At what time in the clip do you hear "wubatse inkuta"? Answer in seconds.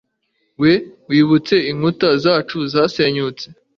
1.09-2.09